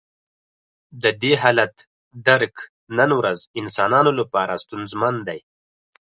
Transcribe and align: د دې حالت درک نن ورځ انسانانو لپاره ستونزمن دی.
د 1.03 1.05
دې 1.21 1.33
حالت 1.41 1.75
درک 2.27 2.55
نن 2.97 3.09
ورځ 3.19 3.39
انسانانو 3.59 4.11
لپاره 4.19 4.53
ستونزمن 4.63 5.15
دی. 5.27 5.39